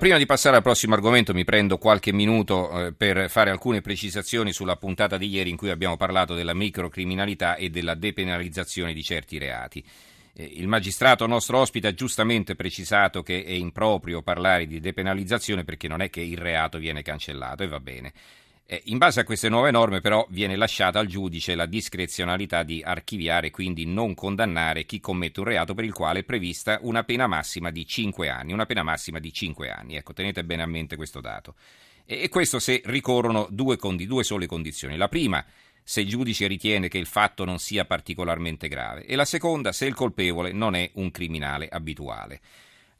Prima 0.00 0.16
di 0.16 0.24
passare 0.24 0.56
al 0.56 0.62
prossimo 0.62 0.94
argomento 0.94 1.34
mi 1.34 1.44
prendo 1.44 1.76
qualche 1.76 2.10
minuto 2.10 2.86
eh, 2.86 2.92
per 2.94 3.28
fare 3.28 3.50
alcune 3.50 3.82
precisazioni 3.82 4.50
sulla 4.50 4.76
puntata 4.76 5.18
di 5.18 5.28
ieri 5.28 5.50
in 5.50 5.58
cui 5.58 5.68
abbiamo 5.68 5.98
parlato 5.98 6.34
della 6.34 6.54
microcriminalità 6.54 7.56
e 7.56 7.68
della 7.68 7.94
depenalizzazione 7.94 8.94
di 8.94 9.02
certi 9.02 9.36
reati. 9.36 9.84
Eh, 10.32 10.52
il 10.54 10.68
magistrato 10.68 11.26
nostro 11.26 11.58
ospite 11.58 11.88
ha 11.88 11.92
giustamente 11.92 12.54
precisato 12.54 13.22
che 13.22 13.44
è 13.44 13.50
improprio 13.50 14.22
parlare 14.22 14.66
di 14.66 14.80
depenalizzazione 14.80 15.64
perché 15.64 15.86
non 15.86 16.00
è 16.00 16.08
che 16.08 16.22
il 16.22 16.38
reato 16.38 16.78
viene 16.78 17.02
cancellato 17.02 17.62
e 17.62 17.68
va 17.68 17.78
bene. 17.78 18.14
Eh, 18.72 18.82
in 18.84 18.98
base 18.98 19.18
a 19.18 19.24
queste 19.24 19.48
nuove 19.48 19.72
norme 19.72 20.00
però 20.00 20.24
viene 20.30 20.54
lasciata 20.54 21.00
al 21.00 21.08
giudice 21.08 21.56
la 21.56 21.66
discrezionalità 21.66 22.62
di 22.62 22.80
archiviare 22.84 23.48
e 23.48 23.50
quindi 23.50 23.84
non 23.84 24.14
condannare 24.14 24.84
chi 24.84 25.00
commette 25.00 25.40
un 25.40 25.46
reato 25.46 25.74
per 25.74 25.82
il 25.82 25.92
quale 25.92 26.20
è 26.20 26.22
prevista 26.22 26.78
una 26.82 27.02
pena 27.02 27.26
massima 27.26 27.72
di 27.72 27.84
5 27.84 28.28
anni, 28.28 28.52
una 28.52 28.66
pena 28.66 28.84
massima 28.84 29.18
di 29.18 29.32
5 29.32 29.70
anni. 29.70 29.96
Ecco, 29.96 30.12
tenete 30.12 30.44
bene 30.44 30.62
a 30.62 30.66
mente 30.66 30.94
questo 30.94 31.20
dato. 31.20 31.56
E, 32.04 32.28
questo 32.28 32.60
se 32.60 32.80
ricorrono 32.84 33.48
due, 33.50 33.76
condi, 33.76 34.06
due 34.06 34.22
sole 34.22 34.46
condizioni. 34.46 34.96
La 34.96 35.08
prima, 35.08 35.44
se 35.82 36.02
il 36.02 36.08
giudice 36.08 36.46
ritiene 36.46 36.86
che 36.86 36.98
il 36.98 37.06
fatto 37.06 37.44
non 37.44 37.58
sia 37.58 37.84
particolarmente 37.84 38.68
grave 38.68 39.04
e 39.04 39.16
la 39.16 39.24
seconda, 39.24 39.72
se 39.72 39.86
il 39.86 39.94
colpevole 39.94 40.52
non 40.52 40.76
è 40.76 40.88
un 40.94 41.10
criminale 41.10 41.66
abituale. 41.68 42.40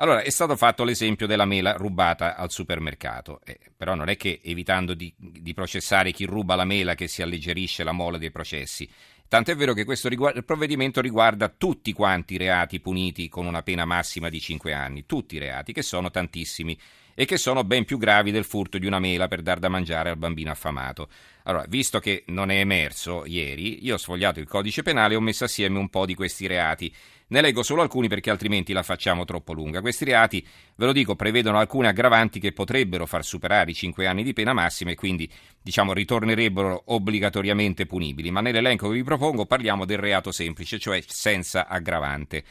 Allora, 0.01 0.23
è 0.23 0.31
stato 0.31 0.57
fatto 0.57 0.83
l'esempio 0.83 1.27
della 1.27 1.45
mela 1.45 1.73
rubata 1.73 2.35
al 2.35 2.51
supermercato, 2.51 3.41
eh, 3.45 3.59
però 3.77 3.95
non 3.95 4.09
è 4.09 4.17
che 4.17 4.41
evitando 4.43 4.95
di, 4.95 5.13
di, 5.15 5.53
processare 5.53 6.11
chi 6.11 6.25
ruba 6.25 6.55
la 6.55 6.65
mela 6.65 6.95
che 6.95 7.07
si 7.07 7.21
alleggerisce 7.21 7.85
la 7.85 7.93
mole 7.93 8.19
dei 8.19 8.31
processi. 8.31 8.89
Tant'è 9.29 9.55
vero 9.55 9.75
che 9.75 9.85
questo 9.85 10.09
riguarda, 10.09 10.41
provvedimento 10.41 11.03
riguarda 11.03 11.51
tutti 11.51 11.93
quanti 11.93 12.35
i 12.35 12.39
reati 12.39 12.81
puniti 12.81 13.29
con 13.29 13.45
una 13.45 13.63
pena 13.63 13.85
massima 13.85 14.31
di 14.31 14.41
5 14.41 14.73
anni, 14.73 15.05
tutti 15.05 15.37
i 15.37 15.39
reati, 15.39 15.75
che 15.75 15.83
sono 15.83 16.11
tantissimi 16.11 16.79
e 17.15 17.27
che 17.27 17.37
sono 17.37 17.63
ben 17.65 17.85
più 17.85 17.99
gravi 17.99 18.31
del 18.31 18.45
furto 18.45 18.79
di 18.79 18.87
una 18.87 18.99
mela 18.99 19.29
per 19.29 19.43
dar 19.43 19.59
da 19.59 19.69
mangiare 19.69 20.09
al 20.09 20.17
bambino 20.17 20.51
affamato. 20.51 21.11
Allora, 21.43 21.67
visto 21.69 21.99
che 21.99 22.25
non 22.29 22.51
è 22.51 22.57
emerso 22.57 23.27
ieri, 23.27 23.85
io 23.85 23.95
ho 23.95 23.99
sfogliato 23.99 24.41
il 24.41 24.49
codice 24.49 24.81
penale 24.83 25.13
e 25.13 25.17
ho 25.19 25.21
messo 25.21 25.45
assieme 25.45 25.79
un 25.79 25.91
po' 25.91 26.07
di 26.07 26.15
questi 26.15 26.47
reati. 26.47 26.91
Ne 27.31 27.41
leggo 27.43 27.63
solo 27.63 27.83
alcuni 27.83 28.09
perché 28.09 28.29
altrimenti 28.29 28.73
la 28.73 28.83
facciamo 28.83 29.25
troppo 29.25 29.53
lunga. 29.53 29.81
Questi 29.81 30.05
reati, 30.05 30.45
ve 30.75 30.87
lo 30.87 30.93
dico, 30.93 31.15
prevedono 31.15 31.59
alcune 31.59 31.87
aggravanti 31.87 32.41
che 32.41 32.51
potrebbero 32.51 33.07
far 33.07 33.25
superare 33.25 33.71
i 33.71 33.75
5 33.75 34.05
anni 34.05 34.25
di 34.25 34.33
pena 34.33 34.53
massima 34.53 34.91
e 34.91 34.97
quindi, 34.97 35.31
diciamo, 35.63 35.93
ritornerebbero 35.93 36.83
obbligatoriamente 36.87 37.87
punibili. 37.87 38.33
Ma 38.33 38.41
nell'elenco 38.41 38.89
che 38.89 38.95
vi 38.95 39.05
propongo 39.05 39.47
parliamo 39.47 39.85
del 39.85 39.99
reato 39.99 40.33
semplice, 40.33 40.81
cioè 40.81 41.01
senza 41.07 41.69
aggravante. 41.69 42.43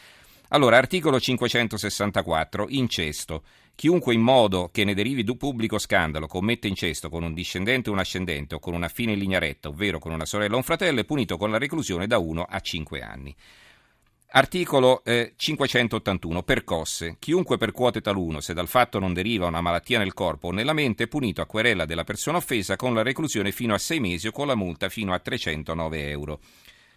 Allora, 0.49 0.77
articolo 0.77 1.19
564, 1.19 2.67
incesto. 2.69 3.43
Chiunque 3.75 4.13
in 4.13 4.21
modo 4.21 4.69
che 4.71 4.85
ne 4.85 4.93
derivi 4.93 5.25
du 5.25 5.35
pubblico 5.35 5.77
scandalo 5.77 6.25
commette 6.25 6.69
incesto 6.69 7.09
con 7.09 7.23
un 7.23 7.33
discendente 7.33 7.89
o 7.89 7.93
un 7.93 7.99
ascendente 7.99 8.55
o 8.55 8.59
con 8.59 8.73
una 8.73 8.87
fine 8.87 9.11
in 9.11 9.19
linea 9.19 9.39
retta, 9.39 9.67
ovvero 9.67 9.99
con 9.99 10.13
una 10.13 10.25
sorella 10.25 10.53
o 10.53 10.57
un 10.57 10.63
fratello, 10.63 11.01
è 11.01 11.05
punito 11.05 11.35
con 11.35 11.51
la 11.51 11.57
reclusione 11.57 12.07
da 12.07 12.17
1 12.17 12.43
a 12.43 12.59
5 12.61 13.01
anni. 13.01 13.35
Articolo 14.31 15.03
eh, 15.05 15.33
581. 15.35 16.43
Percosse. 16.43 17.15
Chiunque 17.17 17.57
percuote 17.57 17.99
taluno, 17.99 18.41
se 18.41 18.53
dal 18.53 18.67
fatto 18.67 18.99
non 18.99 19.11
deriva 19.11 19.47
una 19.47 19.59
malattia 19.59 19.97
nel 19.97 20.13
corpo 20.13 20.49
o 20.49 20.51
nella 20.51 20.73
mente, 20.73 21.05
è 21.05 21.07
punito 21.07 21.41
a 21.41 21.47
querela 21.47 21.85
della 21.85 22.03
persona 22.03 22.37
offesa 22.37 22.75
con 22.75 22.93
la 22.93 23.01
reclusione 23.01 23.51
fino 23.51 23.73
a 23.73 23.79
6 23.79 23.99
mesi 23.99 24.27
o 24.27 24.31
con 24.31 24.45
la 24.45 24.53
multa 24.53 24.87
fino 24.89 25.13
a 25.13 25.19
309 25.19 26.09
euro. 26.09 26.39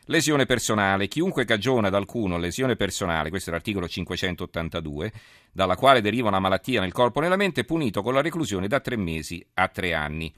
Lesione 0.06 0.44
personale. 0.44 1.08
Chiunque 1.08 1.47
cagiona 1.47 1.89
ad 1.89 1.94
alcuno 1.94 2.36
lesione 2.36 2.77
personale, 2.77 3.30
questo 3.30 3.48
è 3.48 3.55
l'articolo 3.55 3.89
582, 3.89 5.12
dalla 5.52 5.77
quale 5.77 6.02
deriva 6.02 6.28
una 6.28 6.39
malattia 6.39 6.83
nel 6.83 6.92
corpo 6.92 7.20
o 7.20 7.22
nella 7.22 7.36
mente, 7.36 7.62
è 7.62 7.64
punito 7.64 8.02
con 8.02 8.12
la 8.12 8.20
reclusione 8.20 8.69
da 8.69 8.80
tre 8.80 8.96
mesi 8.96 9.42
a 9.55 9.69
tre 9.69 9.94
anni. 9.94 10.30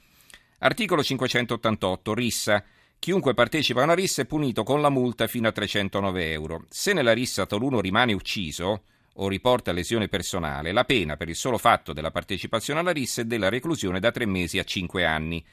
Articolo 0.59 1.03
588. 1.03 2.13
Rissa. 2.13 2.63
Chiunque 3.05 3.35
partecipa 3.35 3.81
a 3.81 3.83
una 3.83 3.93
rissa 3.93 4.23
è 4.23 4.25
punito 4.25 4.63
con 4.63 4.81
la 4.81 4.89
multa 4.89 5.27
fino 5.27 5.47
a 5.47 5.51
309 5.51 6.31
euro. 6.31 6.65
Se 6.69 6.91
nella 6.91 7.13
rissa 7.13 7.45
taluno 7.45 7.79
rimane 7.79 8.13
ucciso 8.13 8.81
o 9.13 9.27
riporta 9.27 9.71
lesione 9.71 10.07
personale, 10.07 10.71
la 10.71 10.85
pena 10.85 11.15
per 11.15 11.29
il 11.29 11.35
solo 11.35 11.59
fatto 11.59 11.93
della 11.93 12.09
partecipazione 12.09 12.79
alla 12.79 12.89
rissa 12.89 13.21
è 13.21 13.25
della 13.25 13.49
reclusione 13.49 13.99
da 13.99 14.09
tre 14.09 14.25
mesi 14.25 14.57
a 14.57 14.63
cinque 14.63 15.05
anni. 15.05 15.45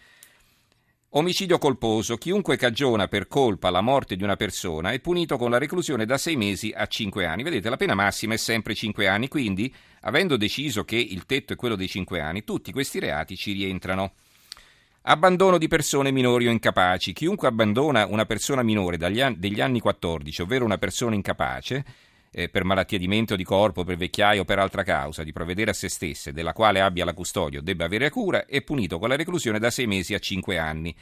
Omicidio 1.10 1.58
colposo. 1.58 2.16
Chiunque 2.16 2.56
cagiona 2.56 3.06
per 3.06 3.28
colpa 3.28 3.68
la 3.68 3.82
morte 3.82 4.16
di 4.16 4.22
una 4.22 4.36
persona 4.36 4.92
è 4.92 5.00
punito 5.00 5.36
con 5.36 5.50
la 5.50 5.58
reclusione 5.58 6.06
da 6.06 6.16
sei 6.16 6.36
mesi 6.36 6.72
a 6.74 6.86
cinque 6.86 7.26
anni. 7.26 7.42
Vedete, 7.42 7.68
la 7.68 7.76
pena 7.76 7.92
massima 7.92 8.32
è 8.32 8.38
sempre 8.38 8.74
cinque 8.74 9.08
anni, 9.08 9.28
quindi, 9.28 9.70
avendo 10.00 10.38
deciso 10.38 10.86
che 10.86 10.96
il 10.96 11.26
tetto 11.26 11.52
è 11.52 11.56
quello 11.56 11.76
dei 11.76 11.88
cinque 11.88 12.18
anni, 12.18 12.44
tutti 12.44 12.72
questi 12.72 12.98
reati 12.98 13.36
ci 13.36 13.52
rientrano. 13.52 14.14
Abbandono 15.04 15.58
di 15.58 15.66
persone 15.66 16.12
minori 16.12 16.46
o 16.46 16.52
incapaci. 16.52 17.12
Chiunque 17.12 17.48
abbandona 17.48 18.06
una 18.06 18.24
persona 18.24 18.62
minore 18.62 18.98
anni, 19.04 19.36
degli 19.36 19.60
anni 19.60 19.80
14, 19.80 20.42
ovvero 20.42 20.64
una 20.64 20.78
persona 20.78 21.16
incapace, 21.16 21.84
eh, 22.30 22.48
per 22.48 22.62
malattia 22.62 22.98
di 22.98 23.08
mente 23.08 23.32
o 23.32 23.36
di 23.36 23.42
corpo, 23.42 23.82
per 23.82 23.96
vecchiaia 23.96 24.42
o 24.42 24.44
per 24.44 24.60
altra 24.60 24.84
causa, 24.84 25.24
di 25.24 25.32
provvedere 25.32 25.72
a 25.72 25.74
se 25.74 25.88
stesse, 25.88 26.32
della 26.32 26.52
quale 26.52 26.80
abbia 26.80 27.04
la 27.04 27.14
custodia 27.14 27.58
o 27.58 27.62
debba 27.62 27.84
avere 27.84 28.10
cura, 28.10 28.46
è 28.46 28.62
punito 28.62 29.00
con 29.00 29.08
la 29.08 29.16
reclusione 29.16 29.58
da 29.58 29.72
sei 29.72 29.88
mesi 29.88 30.14
a 30.14 30.20
cinque 30.20 30.56
anni. 30.56 30.94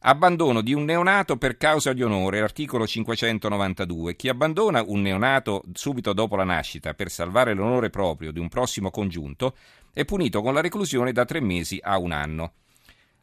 Abbandono 0.00 0.60
di 0.60 0.74
un 0.74 0.84
neonato 0.84 1.36
per 1.36 1.56
causa 1.56 1.92
di 1.92 2.02
onore, 2.02 2.40
articolo 2.40 2.88
592. 2.88 4.16
Chi 4.16 4.28
abbandona 4.28 4.82
un 4.84 5.00
neonato 5.00 5.62
subito 5.74 6.12
dopo 6.12 6.34
la 6.34 6.42
nascita 6.42 6.92
per 6.94 7.08
salvare 7.08 7.54
l'onore 7.54 7.88
proprio 7.88 8.32
di 8.32 8.40
un 8.40 8.48
prossimo 8.48 8.90
congiunto 8.90 9.56
è 9.92 10.04
punito 10.04 10.42
con 10.42 10.54
la 10.54 10.60
reclusione 10.60 11.12
da 11.12 11.24
tre 11.24 11.38
mesi 11.38 11.78
a 11.80 11.98
un 11.98 12.10
anno. 12.10 12.52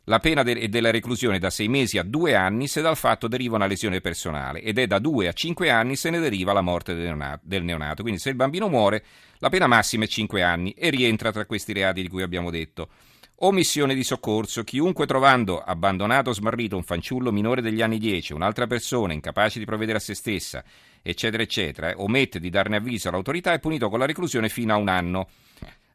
La 0.06 0.18
pena 0.18 0.42
è 0.42 0.68
della 0.68 0.90
reclusione 0.90 1.38
da 1.38 1.52
sei 1.52 1.68
mesi 1.68 2.00
a 2.00 2.04
due 2.04 2.34
anni 2.34 2.68
se 2.68 2.82
dal 2.82 2.98
fatto 2.98 3.28
deriva 3.28 3.56
una 3.56 3.68
lesione 3.68 4.02
personale 4.02 4.62
ed 4.64 4.80
è 4.80 4.88
da 4.88 4.98
due 4.98 5.28
a 5.28 5.34
cinque 5.34 5.70
anni 5.70 5.96
se 5.96 6.10
ne 6.10 6.20
deriva 6.20 6.54
la 6.54 6.62
morte 6.62 6.96
del 6.96 7.64
neonato. 7.64 8.02
Quindi 8.02 8.20
se 8.20 8.30
il 8.30 8.36
bambino 8.36 8.68
muore, 8.68 9.04
la 9.38 9.50
pena 9.50 9.68
massima 9.68 10.06
è 10.06 10.08
cinque 10.08 10.42
anni 10.42 10.72
e 10.72 10.90
rientra 10.90 11.32
tra 11.32 11.46
questi 11.46 11.72
reati 11.72 12.02
di 12.02 12.08
cui 12.08 12.24
abbiamo 12.24 12.50
detto. 12.50 12.90
Omissione 13.44 13.94
di 13.94 14.04
soccorso. 14.04 14.64
Chiunque 14.64 15.06
trovando 15.06 15.60
abbandonato 15.60 16.32
o 16.32 16.34
smarrito 16.34 16.76
un 16.76 16.84
fanciullo 16.84 17.32
minore 17.32 17.62
degli 17.62 17.84
anni 17.84 18.00
10, 18.00 18.34
un'altra 18.34 18.66
persona 18.66 19.14
incapace 19.14 19.60
di 19.60 19.66
provvedere 19.66 20.00
a 20.00 20.02
se 20.02 20.16
stessa, 20.16 20.64
eccetera, 21.04 21.44
eccetera, 21.44 21.94
omette 21.98 22.40
di 22.40 22.50
darne 22.50 22.78
avviso 22.78 23.10
all'autorità 23.10 23.54
è 23.54 23.60
punito 23.60 23.88
con 23.90 24.00
la 24.00 24.06
reclusione 24.08 24.50
fino 24.50 24.74
a 24.74 24.78
un 24.78 24.90
anno. 24.90 25.28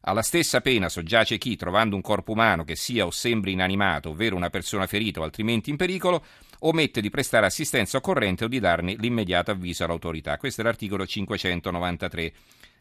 Alla 0.07 0.21
stessa 0.21 0.61
pena 0.61 0.87
soggiace 0.87 1.37
chi, 1.37 1.57
trovando 1.57 1.93
un 1.93 2.01
corpo 2.01 2.31
umano 2.31 2.63
che 2.63 2.77
sia 2.77 3.05
o 3.05 3.11
sembri 3.11 3.51
inanimato, 3.51 4.11
ovvero 4.11 4.37
una 4.37 4.49
persona 4.49 4.87
ferita 4.87 5.19
o 5.19 5.23
altrimenti 5.23 5.69
in 5.69 5.75
pericolo, 5.75 6.23
omette 6.59 7.01
di 7.01 7.09
prestare 7.09 7.45
assistenza 7.45 7.97
occorrente 7.97 8.45
o 8.45 8.47
di 8.47 8.61
darne 8.61 8.95
l'immediato 8.97 9.51
avviso 9.51 9.83
all'autorità. 9.83 10.37
Questo 10.37 10.61
è 10.61 10.63
l'articolo 10.63 11.05
593. 11.05 12.33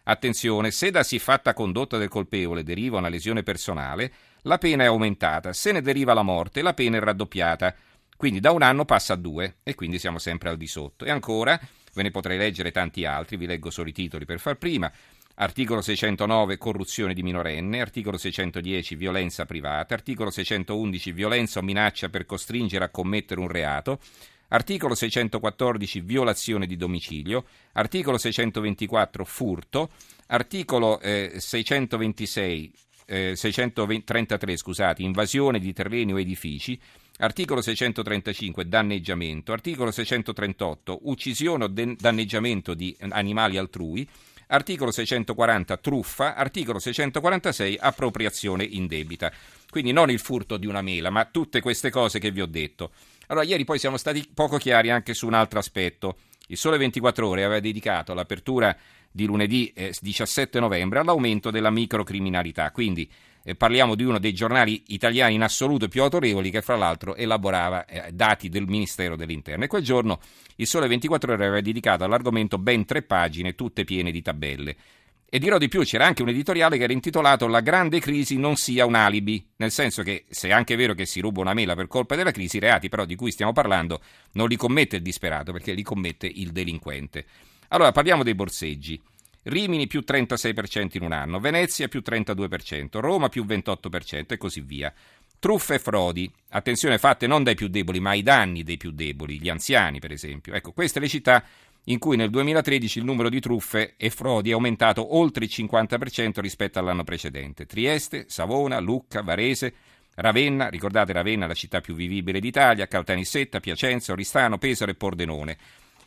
Attenzione, 0.05 0.71
se 0.71 0.93
da 0.93 1.03
siffatta 1.03 1.53
condotta 1.53 1.99
del 1.99 2.09
colpevole 2.09 2.63
deriva 2.63 2.99
una 2.99 3.09
lesione 3.09 3.43
personale, 3.43 4.13
la 4.43 4.59
pena 4.59 4.85
è 4.85 4.87
aumentata. 4.87 5.53
Se 5.53 5.73
ne 5.73 5.83
deriva 5.83 6.15
la 6.15 6.23
morte, 6.23 6.63
la 6.63 6.75
pena 6.75 6.99
è 6.99 7.01
raddoppiata. 7.01 7.75
Quindi 8.17 8.39
da 8.39 8.53
un 8.53 8.63
anno 8.63 8.85
passa 8.85 9.15
a 9.15 9.17
due 9.17 9.57
e 9.65 9.75
quindi 9.75 9.99
siamo 9.99 10.19
sempre 10.21 10.49
al 10.49 10.57
di 10.57 10.69
sotto. 10.69 11.05
E 11.05 11.11
ancora, 11.11 11.59
ve 11.93 12.03
ne 12.05 12.13
potrei 12.13 12.39
leggere 12.39 12.71
tanti 12.71 13.05
altri, 13.05 13.37
vi 13.37 13.47
leggo 13.47 13.71
solo 13.71 13.89
i 13.89 13.93
titoli 13.93 14.25
per 14.25 14.39
far 14.39 14.55
prima. 14.59 14.93
Articolo 15.39 15.83
609 15.83 16.57
corruzione 16.57 17.13
di 17.13 17.23
minorenne, 17.23 17.83
articolo 17.83 18.17
610 18.17 18.95
violenza 18.95 19.45
privata, 19.45 19.93
articolo 19.93 20.31
611 20.31 21.13
violenza 21.13 21.59
o 21.59 21.63
minaccia 21.63 22.09
per 22.09 22.25
costringere 22.25 22.87
a 22.87 22.89
commettere 22.89 23.41
un 23.41 23.49
reato, 23.49 24.01
articolo 24.49 24.95
614 24.95 26.01
violazione 26.01 26.67
di 26.67 26.77
domicilio, 26.77 27.45
articolo 27.73 28.17
624 28.17 29.27
furto, 29.27 29.91
articolo 30.29 31.01
eh, 31.01 31.35
626 31.37 32.73
eh, 33.05 33.37
633 33.37 34.57
scusate, 34.57 35.03
invasione 35.03 35.59
di 35.59 35.75
terreni 35.75 36.15
o 36.15 36.19
edifici, 36.19 36.81
articolo 37.19 37.61
635 37.61 38.67
danneggiamento, 38.67 39.53
articolo 39.53 39.91
638 39.91 41.01
uccisione 41.03 41.65
o 41.65 41.69
danneggiamento 41.69 42.73
di 42.73 42.97
animali 43.11 43.59
altrui, 43.59 44.09
articolo 44.49 44.91
640 44.91 45.77
truffa, 45.79 46.35
articolo 46.35 46.79
646 46.79 47.79
appropriazione 47.81 48.65
indebita. 48.65 49.33
Quindi 49.71 49.93
non 49.93 50.11
il 50.11 50.21
furto 50.21 50.57
di 50.57 50.67
una 50.67 50.83
mela, 50.83 51.11
ma 51.11 51.25
tutte 51.25 51.61
queste 51.61 51.91
cose 51.91 52.19
che 52.19 52.31
vi 52.31 52.41
ho 52.41 52.47
detto. 52.47 52.93
Allora, 53.29 53.45
ieri 53.45 53.65
poi 53.65 53.79
siamo 53.79 53.97
stati 53.97 54.29
poco 54.33 54.57
chiari 54.57 54.91
anche 54.91 55.15
su 55.15 55.27
un 55.27 55.35
altro 55.35 55.59
aspetto. 55.59 56.19
Il 56.49 56.57
Sole 56.57 56.79
24 56.79 57.27
Ore 57.27 57.45
aveva 57.45 57.61
dedicato 57.61 58.15
l'apertura 58.15 58.77
di 59.11 59.25
lunedì 59.25 59.73
eh, 59.75 59.95
17 59.99 60.61
novembre 60.61 61.01
all'aumento 61.01 61.51
della 61.51 61.71
microcriminalità. 61.71 62.71
Quindi 62.71 63.11
eh, 63.47 63.55
parliamo 63.55 63.95
di 63.95 64.03
uno 64.03 64.19
dei 64.19 64.35
giornali 64.35 64.83
italiani 64.89 65.35
in 65.35 65.43
assoluto 65.43 65.87
più 65.87 66.03
autorevoli 66.03 66.51
che 66.51 66.63
fra 66.63 66.75
l'altro 66.75 67.15
elaborava 67.15 67.85
eh, 67.85 68.11
dati 68.11 68.49
del 68.49 68.67
Ministero 68.67 69.15
dell'Interno 69.15 69.63
e 69.63 69.69
quel 69.69 69.85
giorno 69.85 70.19
il 70.57 70.67
Sole 70.67 70.89
24 70.89 71.33
Ore 71.33 71.45
aveva 71.45 71.61
dedicato 71.61 72.03
all'argomento 72.03 72.59
ben 72.59 72.85
tre 72.85 73.03
pagine 73.03 73.55
tutte 73.55 73.85
piene 73.85 74.11
di 74.11 74.21
tabelle 74.21 74.77
E 75.29 75.39
dirò 75.39 75.59
di 75.59 75.69
più, 75.69 75.83
c'era 75.85 76.07
anche 76.07 76.23
un 76.23 76.31
editoriale 76.31 76.77
che 76.77 76.85
era 76.85 76.93
intitolato 76.93 77.47
La 77.47 77.61
grande 77.61 78.01
crisi 78.01 78.37
non 78.37 78.57
sia 78.57 78.85
un 78.85 78.97
alibi, 78.97 79.47
nel 79.57 79.71
senso 79.71 80.03
che 80.03 80.25
se 80.29 80.49
è 80.49 80.53
anche 80.53 80.75
vero 80.75 80.95
che 80.95 81.07
si 81.07 81.21
ruba 81.21 81.41
una 81.41 81.55
mela 81.55 81.77
per 81.77 81.87
colpa 81.87 82.17
della 82.17 82.33
crisi, 82.33 82.57
i 82.57 82.61
reati 82.61 82.89
però 82.89 83.05
di 83.05 83.15
cui 83.15 83.31
stiamo 83.31 83.53
parlando 83.53 84.01
non 84.33 84.49
li 84.49 84.57
commette 84.57 84.97
il 84.97 85.03
disperato, 85.03 85.53
perché 85.53 85.73
li 85.73 85.85
commette 85.85 86.27
il 86.27 86.51
delinquente. 86.51 87.25
Allora 87.69 87.93
parliamo 87.93 88.25
dei 88.25 88.35
borseggi. 88.35 89.01
Rimini 89.49 89.87
più 89.87 90.03
36% 90.05 90.97
in 90.97 91.05
un 91.05 91.13
anno, 91.13 91.39
Venezia 91.39 91.87
più 91.87 92.03
32%, 92.05 92.99
Roma 92.99 93.29
più 93.29 93.45
28% 93.45 94.33
e 94.33 94.37
così 94.39 94.61
via. 94.61 94.93
Truffe 95.39 95.75
e 95.75 95.79
frodi, 95.79 96.29
attenzione 96.49 96.99
fatte 96.99 97.29
non 97.29 97.45
dai 97.45 97.55
più 97.55 97.69
deboli, 97.69 98.01
ma 98.01 98.11
ai 98.11 98.25
danni 98.25 98.65
dei 98.65 98.77
più 98.77 98.91
deboli, 98.91 99.39
gli 99.39 99.49
anziani 99.49 100.01
per 100.01 100.11
esempio. 100.11 100.53
Ecco, 100.53 100.73
queste 100.73 100.99
le 100.99 101.07
città 101.07 101.45
in 101.85 102.01
cui 102.01 102.17
nel 102.17 102.31
2013 102.31 102.99
il 102.99 103.05
numero 103.05 103.29
di 103.29 103.39
truffe 103.39 103.95
e 103.97 104.11
frodi 104.11 104.51
è 104.51 104.55
aumentato 104.55 105.17
oltre 105.17 105.45
il 105.45 105.51
50% 105.55 106.41
rispetto 106.41 106.81
all'anno 106.81 107.05
precedente. 107.05 107.67
Trieste, 107.67 108.25
Savona, 108.27 108.81
Lucca, 108.81 109.23
Varese, 109.23 109.75
Ravenna, 110.17 110.69
ricordate 110.69 111.13
Ravenna 111.13 111.47
la 111.47 111.55
città 111.55 111.81
più 111.81 111.95
vivibile 111.95 112.41
d'Italia, 112.41 112.89
Caltanissetta, 112.89 113.61
Piacenza, 113.61 114.11
Oristano, 114.11 114.59
Pesaro 114.59 114.91
e 114.91 114.97
Pordenone. 114.97 115.59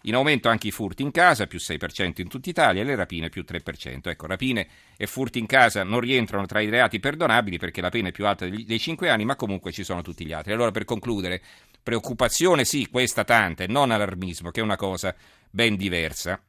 In 0.04 0.16
aumento 0.16 0.48
anche 0.48 0.68
i 0.68 0.72
furti 0.72 1.02
in 1.02 1.12
casa, 1.12 1.46
più 1.46 1.60
6% 1.60 2.22
in 2.22 2.30
tutta 2.30 2.50
Italia, 2.50 2.82
e 2.82 2.86
le 2.86 2.96
rapine 2.96 3.30
più 3.30 3.44
3%. 3.46 4.10
Ecco, 4.10 4.28
rapine 4.28 4.68
e 4.96 5.08
furti 5.08 5.40
in 5.40 5.46
casa 5.46 5.84
non 5.84 6.00
rientrano 6.00 6.46
tra 6.46 6.62
i 6.62 6.70
reati 6.70 7.00
perdonabili 7.00 7.58
perché 7.58 7.82
la 7.82 7.90
pena 7.90 8.08
è 8.08 8.12
più 8.12 8.26
alta 8.26 8.48
dei 8.48 8.80
5 8.80 9.10
anni, 9.10 9.26
ma 9.26 9.36
comunque 9.36 9.72
ci 9.72 9.84
sono 9.84 10.02
tutti 10.02 10.26
gli 10.26 10.32
altri. 10.32 10.54
Allora, 10.54 10.72
per 10.72 10.86
concludere, 10.86 11.42
preoccupazione 11.84 12.64
sì, 12.64 12.88
questa 12.90 13.26
tanta, 13.26 13.64
e 13.64 13.68
non 13.68 13.92
allarmismo, 13.92 14.52
che 14.52 14.62
è 14.62 14.64
una 14.64 14.78
cosa 14.78 15.14
ben 15.50 15.76
diversa. 15.76 16.42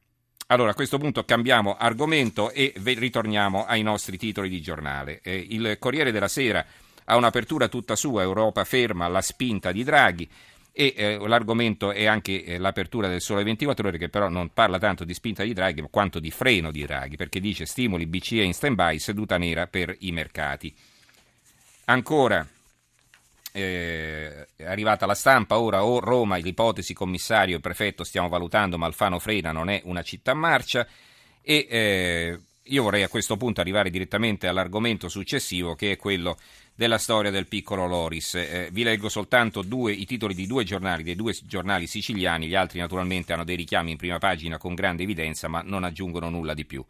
Allora, 0.47 0.71
a 0.71 0.75
questo 0.75 0.97
punto 0.97 1.23
cambiamo 1.23 1.75
argomento 1.77 2.51
e 2.51 2.73
ritorniamo 2.75 3.65
ai 3.65 3.81
nostri 3.83 4.17
titoli 4.17 4.49
di 4.49 4.61
giornale. 4.61 5.21
Eh, 5.23 5.47
il 5.49 5.77
Corriere 5.79 6.11
della 6.11 6.27
Sera 6.27 6.65
ha 7.05 7.15
un'apertura 7.15 7.67
tutta 7.67 7.95
sua, 7.95 8.21
Europa 8.21 8.63
ferma 8.63 9.07
la 9.07 9.21
spinta 9.21 9.71
di 9.71 9.83
Draghi 9.83 10.29
e 10.73 10.93
eh, 10.95 11.27
l'argomento 11.27 11.91
è 11.91 12.05
anche 12.05 12.43
eh, 12.43 12.57
l'apertura 12.57 13.07
del 13.07 13.21
Sole 13.21 13.43
24 13.43 13.87
ore 13.87 13.97
che 13.97 14.09
però 14.09 14.29
non 14.29 14.53
parla 14.53 14.79
tanto 14.79 15.03
di 15.03 15.13
spinta 15.13 15.43
di 15.43 15.53
Draghi 15.53 15.85
quanto 15.89 16.19
di 16.19 16.31
freno 16.31 16.71
di 16.71 16.85
Draghi 16.85 17.17
perché 17.17 17.39
dice 17.39 17.65
stimoli 17.65 18.05
BCE 18.05 18.43
in 18.43 18.53
stand-by, 18.53 18.97
seduta 18.99 19.37
nera 19.37 19.67
per 19.67 19.95
i 19.99 20.11
mercati. 20.11 20.73
Ancora 21.85 22.47
eh, 23.51 24.47
è 24.55 24.65
arrivata 24.65 25.05
la 25.05 25.13
stampa, 25.13 25.59
ora 25.59 25.83
o 25.83 25.99
Roma, 25.99 26.37
l'ipotesi 26.37 26.93
commissario 26.93 27.57
e 27.57 27.59
prefetto 27.59 28.03
stiamo 28.03 28.29
valutando, 28.29 28.77
ma 28.77 28.85
Alfano 28.85 29.19
Frena 29.19 29.51
non 29.51 29.69
è 29.69 29.81
una 29.83 30.03
città 30.03 30.33
marcia 30.33 30.87
e 31.41 31.67
eh, 31.69 32.39
io 32.65 32.83
vorrei 32.83 33.03
a 33.03 33.09
questo 33.09 33.37
punto 33.37 33.59
arrivare 33.59 33.89
direttamente 33.89 34.47
all'argomento 34.47 35.09
successivo 35.09 35.73
che 35.73 35.91
è 35.91 35.97
quello 35.97 36.37
della 36.75 36.97
storia 36.97 37.31
del 37.31 37.47
piccolo 37.47 37.87
Loris. 37.87 38.35
Eh, 38.35 38.69
vi 38.71 38.83
leggo 38.83 39.09
soltanto 39.09 39.61
due, 39.61 39.93
i 39.93 40.05
titoli 40.05 40.33
di 40.33 40.47
due 40.47 40.63
giornali, 40.63 41.03
dei 41.03 41.15
due 41.15 41.35
giornali 41.43 41.87
siciliani, 41.87 42.47
gli 42.47 42.55
altri 42.55 42.79
naturalmente 42.79 43.33
hanno 43.33 43.43
dei 43.43 43.55
richiami 43.55 43.91
in 43.91 43.97
prima 43.97 44.19
pagina 44.19 44.57
con 44.57 44.75
grande 44.75 45.03
evidenza, 45.03 45.47
ma 45.47 45.61
non 45.61 45.83
aggiungono 45.83 46.29
nulla 46.29 46.53
di 46.53 46.65
più. 46.65 46.85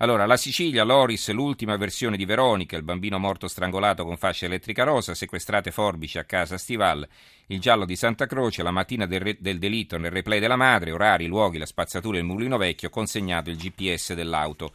Allora, 0.00 0.26
la 0.26 0.36
Sicilia, 0.36 0.84
Loris, 0.84 1.28
l'ultima 1.32 1.76
versione 1.76 2.16
di 2.16 2.24
Veronica, 2.24 2.76
il 2.76 2.84
bambino 2.84 3.18
morto 3.18 3.48
strangolato 3.48 4.04
con 4.04 4.16
fascia 4.16 4.46
elettrica 4.46 4.84
rosa, 4.84 5.12
sequestrate 5.12 5.72
forbici 5.72 6.18
a 6.18 6.24
casa 6.24 6.56
Stival, 6.56 7.04
il 7.46 7.58
giallo 7.58 7.84
di 7.84 7.96
Santa 7.96 8.26
Croce, 8.26 8.62
la 8.62 8.70
mattina 8.70 9.06
del, 9.06 9.18
re, 9.18 9.36
del 9.40 9.58
delitto 9.58 9.98
nel 9.98 10.12
replay 10.12 10.38
della 10.38 10.54
madre, 10.54 10.92
orari, 10.92 11.26
luoghi, 11.26 11.58
la 11.58 11.66
spazzatura 11.66 12.16
e 12.16 12.20
il 12.20 12.26
mulino 12.26 12.56
vecchio, 12.56 12.90
consegnato 12.90 13.50
il 13.50 13.56
GPS 13.56 14.14
dell'auto. 14.14 14.72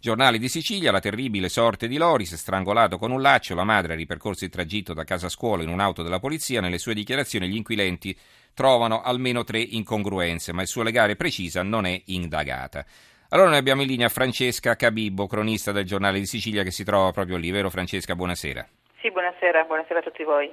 Giornali 0.00 0.38
di 0.38 0.48
Sicilia, 0.48 0.90
la 0.90 1.00
terribile 1.00 1.50
sorte 1.50 1.86
di 1.86 1.98
Loris, 1.98 2.34
strangolato 2.34 2.96
con 2.96 3.10
un 3.10 3.20
laccio, 3.20 3.54
la 3.54 3.64
madre 3.64 3.92
ha 3.92 3.96
ripercorso 3.96 4.44
il 4.44 4.50
tragitto 4.50 4.94
da 4.94 5.04
casa 5.04 5.26
a 5.26 5.28
scuola 5.28 5.62
in 5.62 5.68
un'auto 5.68 6.02
della 6.02 6.18
polizia, 6.18 6.62
nelle 6.62 6.78
sue 6.78 6.94
dichiarazioni 6.94 7.46
gli 7.46 7.56
inquilenti 7.56 8.18
trovano 8.54 9.02
almeno 9.02 9.44
tre 9.44 9.60
incongruenze, 9.60 10.52
ma 10.54 10.62
il 10.62 10.68
suo 10.68 10.82
legale 10.82 11.14
precisa 11.14 11.62
non 11.62 11.84
è 11.84 12.00
indagata. 12.06 12.86
Allora 13.32 13.48
noi 13.48 13.58
abbiamo 13.58 13.80
in 13.80 13.88
linea 13.88 14.10
Francesca 14.10 14.76
Cabibbo, 14.76 15.26
cronista 15.26 15.72
del 15.72 15.86
giornale 15.86 16.18
di 16.18 16.26
Sicilia 16.26 16.62
che 16.62 16.70
si 16.70 16.84
trova 16.84 17.12
proprio 17.12 17.38
lì, 17.38 17.50
vero 17.50 17.70
Francesca? 17.70 18.14
Buonasera. 18.14 18.68
Sì, 19.00 19.10
buonasera, 19.10 19.64
buonasera 19.64 20.00
a 20.00 20.02
tutti 20.02 20.22
voi. 20.22 20.50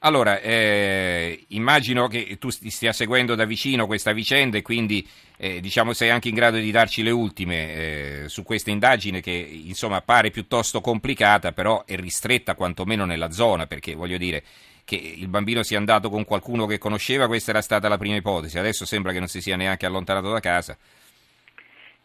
Allora, 0.00 0.40
eh, 0.40 1.44
immagino 1.50 2.08
che 2.08 2.36
tu 2.40 2.50
stia 2.50 2.92
seguendo 2.92 3.36
da 3.36 3.44
vicino 3.44 3.86
questa 3.86 4.10
vicenda 4.10 4.58
e 4.58 4.62
quindi 4.62 5.08
eh, 5.36 5.60
diciamo 5.60 5.92
sei 5.92 6.10
anche 6.10 6.28
in 6.28 6.34
grado 6.34 6.56
di 6.56 6.72
darci 6.72 7.04
le 7.04 7.12
ultime 7.12 7.74
eh, 7.74 8.28
su 8.28 8.42
questa 8.42 8.70
indagine 8.70 9.20
che 9.20 9.30
insomma 9.30 10.00
pare 10.00 10.30
piuttosto 10.30 10.80
complicata, 10.80 11.52
però 11.52 11.84
è 11.84 11.94
ristretta 11.94 12.56
quantomeno 12.56 13.04
nella 13.04 13.30
zona, 13.30 13.68
perché 13.68 13.94
voglio 13.94 14.18
dire 14.18 14.42
che 14.84 14.96
il 14.96 15.28
bambino 15.28 15.62
sia 15.62 15.78
andato 15.78 16.10
con 16.10 16.24
qualcuno 16.24 16.66
che 16.66 16.78
conosceva, 16.78 17.28
questa 17.28 17.52
era 17.52 17.62
stata 17.62 17.86
la 17.88 17.96
prima 17.96 18.16
ipotesi, 18.16 18.58
adesso 18.58 18.84
sembra 18.84 19.12
che 19.12 19.20
non 19.20 19.28
si 19.28 19.40
sia 19.40 19.54
neanche 19.54 19.86
allontanato 19.86 20.30
da 20.32 20.40
casa. 20.40 20.76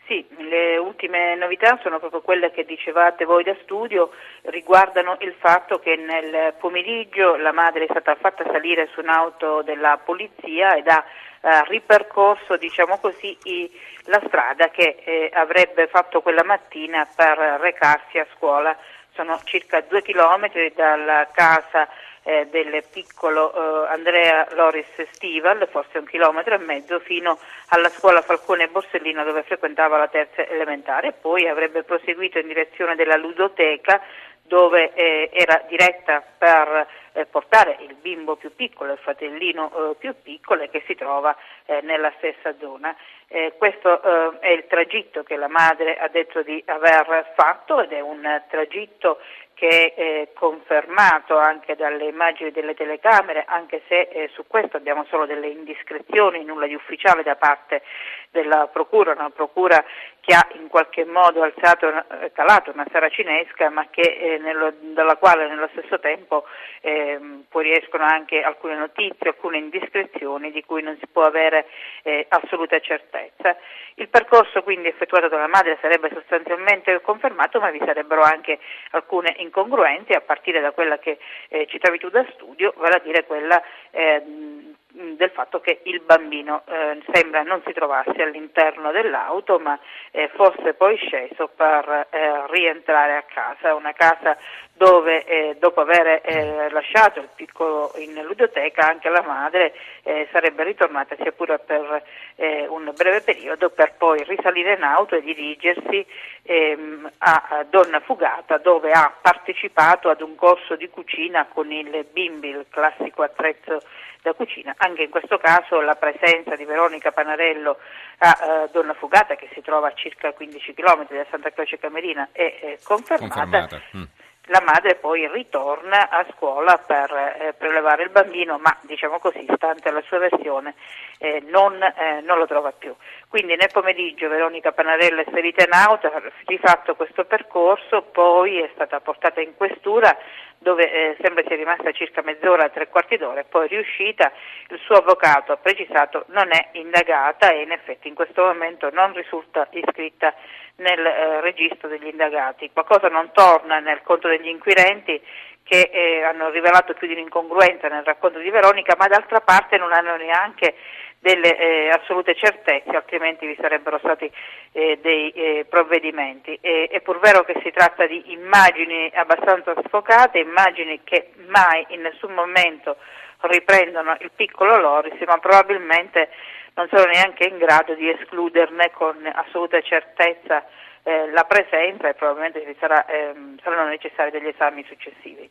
Sì, 0.06 0.26
le 0.38 0.76
ultime 0.78 1.34
novità 1.36 1.80
sono 1.82 1.98
proprio 1.98 2.22
quelle 2.22 2.52
che 2.52 2.66
dicevate 2.66 3.24
voi 3.24 3.44
da 3.44 3.56
studio, 3.62 4.12
riguardano 4.44 5.16
il 5.22 5.34
fatto 5.40 5.80
che 5.80 5.96
nel 5.96 6.54
pomeriggio 6.60 7.38
la 7.38 7.54
madre 7.54 7.86
è 7.86 7.88
stata 7.90 8.16
fatta 8.16 8.44
salire 8.52 8.90
su 8.92 9.00
un'auto 9.00 9.62
della 9.62 9.98
polizia 10.04 10.76
ed 10.76 10.90
ha 10.90 11.06
eh, 11.40 11.64
ripercorso 11.70 12.58
diciamo 12.58 13.00
così, 13.00 13.38
i, 13.44 13.72
la 14.08 14.22
strada 14.28 14.68
che 14.70 14.98
eh, 15.06 15.30
avrebbe 15.32 15.88
fatto 15.88 16.22
quella 16.22 16.44
mattina 16.44 17.08
per 17.16 17.38
recarsi 17.62 18.20
a 18.20 18.28
scuola. 18.36 18.76
Sono 19.14 19.40
circa 19.46 19.80
due 19.82 20.02
chilometri 20.02 20.74
dalla 20.76 21.30
casa 21.32 21.88
eh, 22.24 22.48
del 22.50 22.84
piccolo 22.92 23.54
eh, 23.54 23.88
Andrea 23.90 24.48
Loris 24.52 24.88
Stival, 25.12 25.68
forse 25.70 25.98
un 25.98 26.06
chilometro 26.06 26.56
e 26.56 26.60
mezzo, 26.60 27.00
fino 27.00 27.38
alla 27.70 27.90
scuola 27.90 28.22
Falcone 28.22 28.68
Borsellino 28.68 29.24
dove 29.24 29.44
frequentava 29.44 29.98
la 29.98 30.08
terza 30.08 30.48
elementare 30.48 31.14
poi 31.14 31.48
avrebbe 31.48 31.84
proseguito 31.84 32.40
in 32.40 32.48
direzione 32.48 32.96
della 32.96 33.18
ludoteca 33.18 34.02
dove 34.46 34.94
eh, 34.94 35.30
era 35.32 35.64
diretta 35.68 36.22
per 36.38 36.88
eh, 37.14 37.26
portare 37.26 37.78
il 37.80 37.96
bimbo 37.96 38.36
più 38.36 38.54
piccolo, 38.54 38.94
il 38.94 39.00
fratellino 39.00 39.72
eh, 39.92 39.96
più 39.96 40.14
piccolo 40.22 40.68
che 40.70 40.84
si 40.86 40.96
trova 40.96 41.36
eh, 41.66 41.82
nella 41.82 42.12
stessa 42.18 42.54
zona. 42.60 42.96
Eh, 43.28 43.54
questo 43.58 44.02
eh, 44.02 44.40
è 44.40 44.50
il 44.50 44.68
tragitto 44.68 45.24
che 45.24 45.38
la 45.38 45.48
madre 45.48 45.98
ha 45.98 46.08
detto 46.08 46.44
di 46.44 46.62
aver 46.68 47.32
fatto 47.36 47.82
ed 47.82 47.94
è 47.94 48.02
un 48.02 48.44
tragitto 48.50 49.20
che 49.64 49.94
è 49.94 50.28
confermato 50.34 51.38
anche 51.38 51.78
dalle 51.78 52.04
immagini 52.08 52.52
delle 52.52 52.74
telecamere, 52.74 53.46
anche 53.48 53.82
se 53.88 54.10
eh, 54.12 54.30
su 54.34 54.44
questo 54.46 54.76
abbiamo 54.76 55.06
solo 55.06 55.26
delle 55.26 55.48
indiscrezioni, 55.48 56.44
nulla 56.44 56.68
di 56.68 56.76
ufficiale 56.76 57.24
da 57.24 57.38
parte 57.38 57.82
della 58.30 58.68
Procura, 58.68 59.14
una 59.14 59.30
Procura 59.30 59.82
che 60.20 60.34
ha 60.34 60.46
in 60.54 60.68
qualche 60.68 61.06
modo 61.06 61.44
alzato, 61.44 61.88
eh, 61.88 62.32
calato 62.34 62.72
una 62.72 62.86
saracinesca, 62.92 63.70
ma 63.70 63.88
che, 63.90 64.02
eh, 64.02 64.38
nello, 64.38 64.74
dalla 64.80 65.16
quale 65.16 65.48
nello 65.48 65.70
stesso 65.74 66.00
tempo 66.00 66.46
eh, 66.82 67.20
fuoriescono 67.50 68.04
anche 68.06 68.42
alcune 68.42 68.76
notizie, 68.76 69.30
alcune 69.30 69.58
indiscrezioni 69.58 70.52
di 70.52 70.64
cui 70.64 70.82
non 70.82 70.98
si 71.00 71.08
può 71.08 71.24
avere 71.24 71.68
eh, 72.04 72.26
assoluta 72.30 72.80
certezza. 72.80 73.56
Il 73.96 74.08
percorso 74.08 74.64
quindi 74.64 74.88
effettuato 74.88 75.28
dalla 75.28 75.48
madre 75.48 75.78
sarebbe 75.82 76.10
sostanzialmente 76.14 77.00
confermato, 77.02 77.60
ma 77.60 77.70
vi 77.70 77.82
sarebbero 77.86 78.22
anche 78.22 78.60
alcune 78.92 79.36
incongruenze 79.54 80.14
a 80.14 80.22
partire 80.22 80.60
da 80.60 80.72
quella 80.72 80.98
che 80.98 81.20
eh, 81.50 81.68
citavi 81.68 82.00
tu 82.00 82.10
da 82.10 82.26
studio, 82.34 82.74
vale 82.78 82.96
a 82.96 83.02
dire 83.04 83.26
quella 83.26 83.62
eh, 83.92 84.53
del 84.94 85.32
fatto 85.32 85.60
che 85.60 85.80
il 85.84 86.02
bambino 86.02 86.62
eh, 86.68 87.02
sembra 87.12 87.42
non 87.42 87.64
si 87.66 87.74
trovasse 87.74 88.22
all'interno 88.22 88.92
dell'auto 88.92 89.58
ma 89.58 89.78
eh, 90.12 90.30
fosse 90.36 90.76
poi 90.76 90.98
sceso 90.98 91.50
per 91.56 92.08
eh, 92.12 92.46
rientrare 92.52 93.16
a 93.16 93.24
casa, 93.24 93.74
una 93.74 93.94
casa 93.94 94.38
dove 94.74 95.24
eh, 95.26 95.56
dopo 95.60 95.82
aver 95.82 96.22
eh, 96.24 96.70
lasciato 96.70 97.20
il 97.20 97.30
piccolo 97.36 97.92
in 97.98 98.22
ludoteca 98.24 98.88
anche 98.88 99.10
la 99.10 99.24
madre 99.24 99.74
eh, 100.04 100.28
sarebbe 100.32 100.64
ritornata 100.64 101.16
sia 101.16 101.32
pure 101.32 101.58
per 101.60 102.04
un 102.36 102.92
breve 102.96 103.22
periodo 103.22 103.70
per 103.70 103.94
poi 103.98 104.24
risalire 104.24 104.74
in 104.74 104.84
auto 104.84 105.16
e 105.16 105.22
dirigersi 105.22 106.06
ehm, 106.44 107.10
a 107.20 107.66
Donna 107.70 108.00
Fugata 108.00 108.58
dove 108.58 108.92
ha 108.92 109.14
partecipato 109.22 110.10
ad 110.10 110.22
un 110.22 110.36
corso 110.36 110.76
di 110.76 110.90
cucina 110.90 111.46
con 111.46 111.72
il 111.72 112.06
bimbi, 112.12 112.50
il 112.50 112.66
classico 112.70 113.22
attrezzo 113.22 113.82
da 114.24 114.34
cucina. 114.34 114.74
Anche 114.78 115.04
in 115.04 115.10
questo 115.10 115.38
caso 115.38 115.82
la 115.82 115.96
presenza 115.96 116.56
di 116.56 116.64
Veronica 116.66 117.12
Panarello 117.12 117.78
a 118.20 118.38
uh, 118.42 118.72
Donna 118.72 118.94
Fugata, 118.94 119.36
che 119.36 119.50
si 119.54 119.62
trova 119.62 119.90
a 119.90 119.94
circa 119.94 120.32
15 120.32 120.74
km 120.74 121.06
da 121.10 121.26
Santa 121.30 121.52
Croce 121.52 121.78
Camerina, 121.78 122.30
è 122.32 122.42
eh, 122.42 122.80
confermata. 122.84 123.42
confermata. 123.42 123.82
Mm. 123.96 124.04
la 124.48 124.62
madre 124.66 124.96
poi 124.96 125.28
ritorna 125.30 126.10
a 126.10 126.26
scuola 126.34 126.78
per 126.78 127.12
eh, 127.12 127.54
prelevare 127.58 128.04
il 128.04 128.10
bambino, 128.10 128.58
ma 128.58 128.76
diciamo 128.82 129.20
così, 129.20 129.46
stante 129.56 129.92
la 129.92 130.02
sua 130.02 130.20
versione, 130.20 130.76
eh, 131.18 131.44
non, 131.48 131.82
eh, 131.82 132.22
non, 132.22 132.38
lo 132.38 132.48
trova 132.48 132.72
più. 132.72 132.96
Quindi 133.28 133.56
nel 133.56 133.70
pomeriggio 133.72 134.30
Veronica 134.30 134.72
Panarella 134.72 135.22
è 135.22 135.28
salita 135.32 135.64
in 135.64 135.74
auto, 135.74 136.08
ha 136.08 136.22
rifatto 136.46 136.96
questo 136.96 137.26
percorso, 137.26 138.04
poi 138.04 138.60
è 138.60 138.70
stata 138.74 139.00
portata 139.00 139.42
in 139.42 139.56
questura 139.56 140.18
dove 140.64 140.90
eh, 140.92 141.16
sembra 141.22 141.44
sia 141.46 141.56
rimasta 141.56 141.92
circa 141.92 142.24
mezz'ora, 142.24 142.70
tre 142.70 142.88
quarti 142.90 143.18
d'ora 143.18 143.44
poi 143.44 143.68
riuscita, 143.68 144.32
il 144.70 144.80
suo 144.80 144.96
avvocato 144.96 145.52
ha 145.52 145.58
precisato 145.58 146.26
non 146.30 146.48
è 146.52 146.70
indagata 146.72 147.52
e 147.52 147.62
in 147.62 147.72
effetti 147.72 148.08
in 148.08 148.16
questo 148.16 148.42
momento 148.44 148.90
non 148.92 149.14
risulta 149.14 149.68
iscritta 149.72 150.34
nel 150.78 151.06
eh, 151.06 151.42
registro 151.42 151.88
degli 151.88 152.08
indagati. 152.08 152.72
Qualcosa 152.72 153.10
non 153.10 153.30
torna 153.32 153.80
nel 153.80 154.02
conto 154.02 154.28
degli 154.28 154.48
inquirenti 154.48 155.22
che 155.64 155.90
eh, 155.92 156.24
hanno 156.24 156.50
rivelato 156.50 156.94
più 156.94 157.08
di 157.08 157.14
un'incongruenza 157.14 157.88
nel 157.88 158.04
racconto 158.04 158.40
di 158.40 158.50
Veronica, 158.50 158.96
ma 158.98 159.08
d'altra 159.08 159.42
parte 159.42 159.78
non 159.78 159.94
hanno 159.94 160.16
neanche 160.16 160.76
delle 161.24 161.58
eh, 161.58 161.90
assolute 161.90 162.36
certezze, 162.36 162.90
altrimenti 162.90 163.48
vi 163.48 163.58
sarebbero 163.58 163.98
stati 164.00 164.30
eh, 164.74 165.00
dei 165.02 165.32
eh, 165.32 165.66
provvedimenti. 165.70 166.60
E, 166.60 166.90
è 166.92 167.00
pur 167.00 167.20
vero 167.20 167.46
che 167.46 167.62
si 167.64 167.72
tratta 167.72 168.06
di 168.06 168.34
immagini 168.34 169.10
abbastanza 169.16 169.74
sfocate, 169.86 170.40
immagini 170.40 171.00
che 171.06 171.32
mai 171.48 171.86
in 171.90 172.02
nessun 172.02 172.34
momento 172.34 172.98
riprendono 173.40 174.18
il 174.20 174.32
piccolo 174.36 174.78
Loris, 174.78 175.18
ma 175.26 175.38
probabilmente 175.38 176.28
non 176.74 176.90
sono 176.92 177.06
neanche 177.06 177.46
in 177.46 177.58
grado 177.58 177.94
di 177.94 178.10
escluderne 178.10 178.92
con 178.92 179.16
assoluta 179.34 179.80
certezza 179.80 180.66
eh, 181.04 181.32
la 181.32 181.46
presenza 181.46 182.10
e 182.10 182.16
probabilmente 182.16 182.66
ehm, 182.66 183.60
saranno 183.64 183.88
necessari 183.88 184.30
degli 184.30 184.48
esami 184.48 184.84
successivi. 184.90 185.50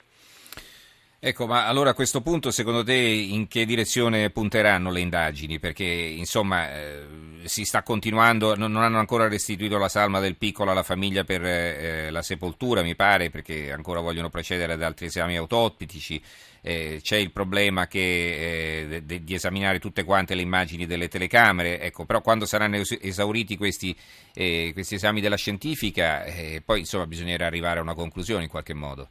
Ecco, 1.25 1.47
ma 1.47 1.69
allora 1.69 1.91
a 1.91 1.95
questo 1.95 2.21
punto 2.21 2.51
secondo 2.51 2.83
te 2.83 2.97
in 2.97 3.47
che 3.47 3.65
direzione 3.65 4.31
punteranno 4.31 4.91
le 4.91 4.99
indagini? 4.99 5.61
Perché 5.61 5.85
insomma 5.85 6.69
eh, 6.75 7.07
si 7.45 7.65
sta 7.65 7.85
continuando, 7.85 8.57
non, 8.57 8.73
non, 8.73 8.83
hanno 8.83 8.99
ancora 8.99 9.29
restituito 9.29 9.79
la 9.79 9.89
salma 9.89 10.19
del 10.19 10.35
piccolo 10.35 10.73
alla 10.73 10.83
famiglia 10.83 11.23
per 11.23 11.45
eh, 11.45 12.11
la 12.11 12.23
sepoltura, 12.23 12.83
mi 12.83 12.97
pare, 12.97 13.31
perché 13.31 13.71
ancora 13.71 14.01
vogliono 14.01 14.31
procedere 14.31 14.73
ad 14.73 14.83
altri 14.83 15.07
esami 15.07 15.37
autoptici. 15.37 16.21
Eh, 16.61 16.99
c'è 17.01 17.19
il 17.19 17.31
problema 17.31 17.87
che, 17.87 18.81
eh, 18.89 19.03
de, 19.05 19.23
di 19.23 19.35
esaminare 19.35 19.79
tutte 19.79 20.03
quante 20.03 20.35
le 20.35 20.43
immagini 20.43 20.87
delle 20.87 21.07
telecamere, 21.07 21.81
ecco, 21.81 22.05
però 22.05 22.21
quando 22.21 22.47
saranno 22.47 22.83
esauriti 23.01 23.57
questi, 23.57 23.97
eh, 24.35 24.73
questi 24.73 24.97
esami 24.97 25.21
della 25.21 25.37
scientifica, 25.37 26.25
eh, 26.25 26.63
poi 26.65 26.81
insomma 26.81 27.07
bisognerà 27.07 27.47
arrivare 27.47 27.79
a 27.79 27.83
una 27.83 27.95
conclusione 27.95 28.43
in 28.43 28.49
qualche 28.49 28.75
modo. 28.75 29.09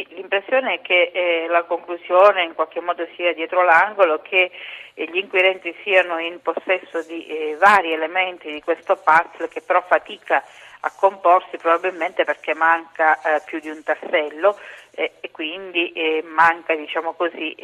Sì, 0.00 0.14
l'impressione 0.14 0.74
è 0.74 0.80
che 0.80 1.10
eh, 1.12 1.46
la 1.48 1.64
conclusione 1.64 2.44
in 2.44 2.54
qualche 2.54 2.80
modo 2.80 3.06
sia 3.16 3.34
dietro 3.34 3.62
l'angolo, 3.62 4.22
che 4.22 4.50
eh, 4.94 5.04
gli 5.04 5.18
inquirenti 5.18 5.74
siano 5.82 6.18
in 6.18 6.40
possesso 6.40 7.02
di 7.02 7.26
eh, 7.26 7.56
vari 7.56 7.92
elementi 7.92 8.50
di 8.50 8.62
questo 8.62 8.96
puzzle 8.96 9.48
che 9.48 9.60
però 9.60 9.82
fatica 9.82 10.42
a 10.80 10.92
comporsi 10.96 11.58
probabilmente 11.58 12.24
perché 12.24 12.54
manca 12.54 13.20
eh, 13.20 13.42
più 13.44 13.60
di 13.60 13.68
un 13.68 13.82
tassello 13.82 14.58
eh, 14.92 15.12
e 15.20 15.30
quindi 15.30 15.92
eh, 15.92 16.22
manca 16.24 16.74
diciamo 16.74 17.12
così, 17.12 17.54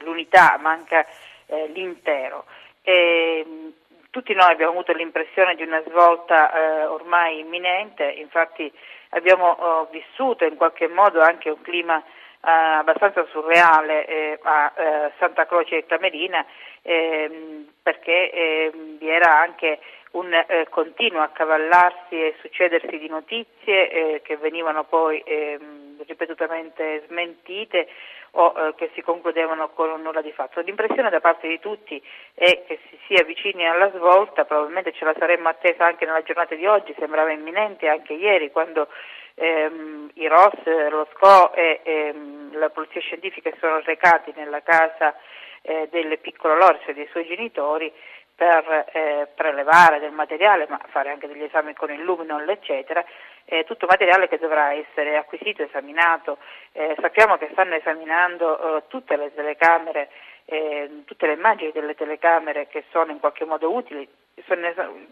l'unità, 0.00 0.56
manca 0.58 1.04
l'intero. 1.72 2.46
Ehm, 2.82 3.72
tutti 4.10 4.32
noi 4.32 4.50
abbiamo 4.50 4.72
avuto 4.72 4.92
l'impressione 4.92 5.54
di 5.56 5.62
una 5.62 5.82
svolta 5.86 6.88
ormai 6.90 7.40
imminente, 7.40 8.04
infatti 8.04 8.72
abbiamo 9.10 9.50
oh, 9.50 9.88
vissuto 9.90 10.44
in 10.44 10.56
qualche 10.56 10.88
modo 10.88 11.20
anche 11.20 11.50
un 11.50 11.60
clima 11.62 11.98
eh, 11.98 12.50
abbastanza 12.50 13.26
surreale 13.30 14.06
eh, 14.06 14.38
a 14.42 14.72
eh, 14.76 15.12
Santa 15.18 15.46
Croce 15.46 15.78
e 15.78 15.86
Camerina 15.86 16.44
ehm, 16.82 17.66
perché 17.82 18.30
ehm, 18.30 18.98
vi 18.98 19.08
era 19.08 19.40
anche 19.40 19.78
un 20.12 20.32
eh, 20.32 20.66
continuo 20.70 21.22
accavallarsi 21.22 22.14
e 22.14 22.36
succedersi 22.40 22.98
di 22.98 23.08
notizie 23.08 23.90
eh, 23.90 24.22
che 24.22 24.36
venivano 24.36 24.84
poi 24.84 25.22
ehm, 25.24 25.85
ripetutamente 26.06 27.04
smentite 27.06 27.88
o 28.32 28.52
eh, 28.56 28.74
che 28.76 28.90
si 28.94 29.02
concludevano 29.02 29.70
con 29.70 30.00
nulla 30.02 30.20
di 30.20 30.32
fatto. 30.32 30.60
L'impressione 30.60 31.10
da 31.10 31.20
parte 31.20 31.48
di 31.48 31.58
tutti 31.58 32.02
è 32.34 32.64
che 32.66 32.78
si 32.88 32.98
sia 33.06 33.24
vicini 33.24 33.66
alla 33.66 33.90
svolta, 33.92 34.44
probabilmente 34.44 34.92
ce 34.92 35.04
la 35.04 35.14
saremmo 35.18 35.48
attesa 35.48 35.86
anche 35.86 36.04
nella 36.04 36.22
giornata 36.22 36.54
di 36.54 36.66
oggi, 36.66 36.94
sembrava 36.98 37.32
imminente 37.32 37.88
anche 37.88 38.12
ieri 38.12 38.50
quando 38.50 38.88
ehm, 39.34 40.10
i 40.14 40.26
ROS, 40.26 40.88
lo 40.90 41.06
SCO 41.12 41.52
e 41.54 41.80
ehm, 41.82 42.58
la 42.58 42.70
polizia 42.70 43.00
scientifica 43.00 43.50
sono 43.58 43.80
recati 43.80 44.32
nella 44.36 44.62
casa 44.62 45.14
eh, 45.62 45.88
del 45.90 46.18
piccolo 46.18 46.56
Lorso 46.56 46.90
e 46.90 46.94
dei 46.94 47.08
suoi 47.10 47.26
genitori 47.26 47.92
per 48.36 48.90
eh, 48.92 49.28
prelevare 49.34 49.98
del 49.98 50.12
materiale, 50.12 50.66
ma 50.68 50.78
fare 50.90 51.10
anche 51.10 51.26
degli 51.26 51.42
esami 51.42 51.72
con 51.72 51.90
il 51.90 52.02
luminol, 52.02 52.46
eccetera, 52.48 53.02
eh, 53.46 53.64
tutto 53.64 53.86
materiale 53.86 54.28
che 54.28 54.38
dovrà 54.38 54.72
essere 54.72 55.16
acquisito, 55.16 55.62
esaminato. 55.62 56.38
Eh, 56.72 56.96
sappiamo 57.00 57.38
che 57.38 57.48
stanno 57.52 57.74
esaminando 57.74 58.76
eh, 58.78 58.82
tutte 58.88 59.16
le 59.16 59.32
telecamere, 59.34 60.10
eh, 60.44 61.02
tutte 61.04 61.26
le 61.26 61.34
immagini 61.34 61.72
delle 61.72 61.94
telecamere 61.94 62.66
che 62.66 62.84
sono 62.90 63.12
in 63.12 63.20
qualche 63.20 63.44
modo 63.44 63.72
utili. 63.72 64.06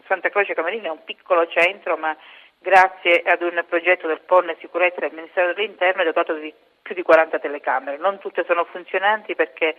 Santa 0.05 0.29
Croce 0.29 0.53
Camerina 0.53 0.87
è 0.87 0.91
un 0.91 1.03
piccolo 1.03 1.47
centro, 1.47 1.97
ma 1.97 2.15
grazie 2.59 3.23
ad 3.25 3.41
un 3.41 3.63
progetto 3.67 4.07
del 4.07 4.21
PON 4.21 4.53
Sicurezza 4.59 4.99
del 4.99 5.13
Ministero 5.13 5.53
dell'Interno 5.53 6.01
è 6.01 6.05
dotato 6.05 6.33
di 6.33 6.53
più 6.81 6.93
di 6.93 7.01
40 7.01 7.39
telecamere. 7.39 7.97
Non 7.97 8.19
tutte 8.19 8.43
sono 8.45 8.65
funzionanti 8.65 9.33
perché 9.33 9.75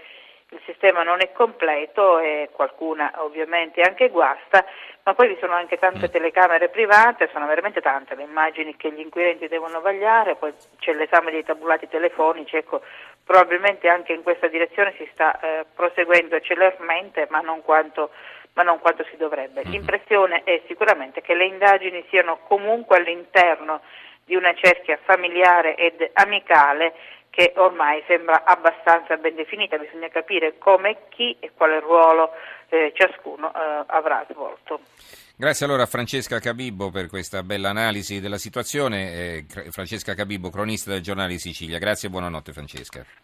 il 0.50 0.60
sistema 0.64 1.02
non 1.02 1.20
è 1.20 1.32
completo 1.32 2.20
e 2.20 2.50
qualcuna 2.52 3.12
ovviamente 3.16 3.80
anche 3.80 4.10
guasta, 4.10 4.64
ma 5.02 5.14
poi 5.14 5.28
vi 5.28 5.36
sono 5.40 5.54
anche 5.54 5.76
tante 5.76 6.06
mm. 6.06 6.10
telecamere 6.10 6.68
private, 6.68 7.28
sono 7.32 7.46
veramente 7.46 7.80
tante 7.80 8.14
le 8.14 8.22
immagini 8.22 8.76
che 8.76 8.92
gli 8.92 9.00
inquirenti 9.00 9.48
devono 9.48 9.80
vagliare, 9.80 10.36
poi 10.36 10.52
c'è 10.78 10.92
l'esame 10.92 11.32
dei 11.32 11.44
tabulati 11.44 11.88
telefonici, 11.88 12.56
ecco, 12.56 12.80
probabilmente 13.24 13.88
anche 13.88 14.12
in 14.12 14.22
questa 14.22 14.46
direzione 14.46 14.94
si 14.96 15.08
sta 15.12 15.38
eh, 15.40 15.66
proseguendo 15.74 16.38
celermente, 16.40 17.26
ma 17.30 17.40
non 17.40 17.62
quanto 17.62 18.10
ma 18.52 18.62
non 18.62 18.78
quanto 18.78 19.04
si 19.10 19.16
dovrebbe. 19.18 19.62
Mm. 19.66 19.70
L'impressione 19.70 20.42
è 20.44 20.62
sicuramente 20.66 21.20
che 21.20 21.34
le 21.34 21.44
indagini 21.44 22.04
siano 22.08 22.38
comunque 22.46 22.96
all'interno 22.96 23.82
di 24.24 24.34
una 24.34 24.54
cerchia 24.54 24.98
familiare 25.04 25.76
ed 25.76 26.10
amicale 26.14 26.94
che 27.36 27.52
ormai 27.56 28.02
sembra 28.06 28.44
abbastanza 28.46 29.18
ben 29.18 29.34
definita, 29.34 29.76
bisogna 29.76 30.08
capire 30.08 30.56
come, 30.56 31.08
chi 31.10 31.36
e 31.38 31.52
quale 31.54 31.80
ruolo 31.80 32.30
eh, 32.70 32.94
ciascuno 32.96 33.52
eh, 33.52 33.84
avrà 33.88 34.24
svolto. 34.30 34.80
Grazie 35.36 35.66
allora 35.66 35.82
a 35.82 35.86
Francesca 35.86 36.38
Cabibbo 36.38 36.90
per 36.90 37.08
questa 37.08 37.42
bella 37.42 37.68
analisi 37.68 38.20
della 38.20 38.38
situazione. 38.38 39.12
Eh, 39.12 39.44
Francesca 39.70 40.14
Cabibbo, 40.14 40.48
cronista 40.48 40.90
del 40.92 41.02
giornale 41.02 41.36
Sicilia. 41.36 41.76
Grazie 41.76 42.08
e 42.08 42.10
buonanotte 42.10 42.54
Francesca. 42.54 43.04